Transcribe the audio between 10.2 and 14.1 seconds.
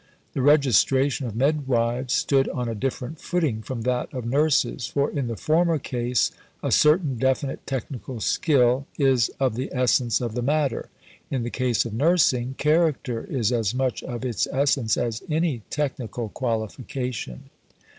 the matter: in the case of nursing, character is as much